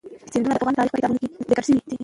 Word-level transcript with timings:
سیندونه 0.31 0.53
د 0.55 0.57
افغان 0.59 0.75
تاریخ 0.77 0.91
په 0.93 0.97
کتابونو 0.99 1.19
کې 1.21 1.27
ذکر 1.49 1.63
شوی 1.67 1.77
دي. 1.89 1.95